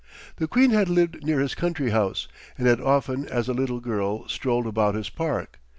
The 0.37 0.47
queen 0.47 0.71
had 0.71 0.89
lived 0.89 1.23
near 1.23 1.39
his 1.39 1.53
country 1.53 1.91
house, 1.91 2.27
and 2.57 2.65
had 2.65 2.81
often 2.81 3.27
as 3.27 3.47
a 3.47 3.53
little 3.53 3.79
girl 3.79 4.27
strolled 4.27 4.65
about 4.65 4.95
his 4.95 5.11
park. 5.11 5.59